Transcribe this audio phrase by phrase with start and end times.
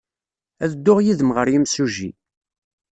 [0.63, 2.09] Ad dduɣ yid-m ɣer yimsujji.